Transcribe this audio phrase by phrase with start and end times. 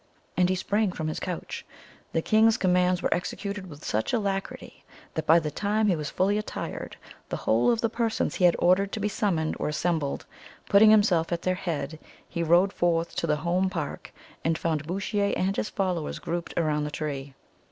[0.35, 1.63] And he sprang from his couch.
[2.11, 6.39] The king's commands were executed with such alacrity, that by the time he was fully
[6.39, 6.97] attired
[7.29, 10.25] the whole of the persons he had ordered to be summoned were assembled.
[10.67, 14.11] Putting himself at their head, he rode forth to the home park,
[14.43, 17.35] and found Bouchier and his followers grouped around the tree.